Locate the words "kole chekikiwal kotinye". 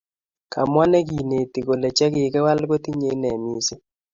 1.67-3.07